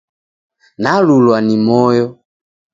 Nalulwa 0.81 1.37
ni 1.45 1.55
moyo! 1.65 2.05